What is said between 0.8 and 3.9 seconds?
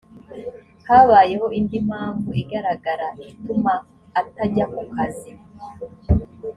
habayeho indi mpamvu igaragara ituma